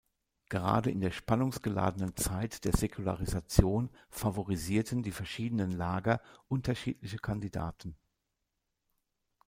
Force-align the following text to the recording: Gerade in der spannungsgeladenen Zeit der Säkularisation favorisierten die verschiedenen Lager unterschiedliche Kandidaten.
Gerade 0.49 0.89
in 0.89 0.99
der 0.99 1.11
spannungsgeladenen 1.11 2.15
Zeit 2.17 2.65
der 2.65 2.75
Säkularisation 2.75 3.91
favorisierten 4.09 5.03
die 5.03 5.11
verschiedenen 5.11 5.69
Lager 5.69 6.21
unterschiedliche 6.47 7.19
Kandidaten. 7.19 7.95